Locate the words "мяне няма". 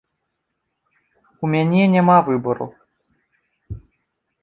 1.53-2.17